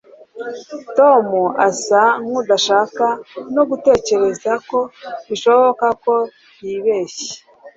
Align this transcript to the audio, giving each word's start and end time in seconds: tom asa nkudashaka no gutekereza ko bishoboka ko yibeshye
tom 0.97 1.25
asa 1.67 2.01
nkudashaka 2.25 3.05
no 3.55 3.63
gutekereza 3.69 4.51
ko 4.69 4.79
bishoboka 5.27 5.85
ko 6.03 6.15
yibeshye 6.65 7.33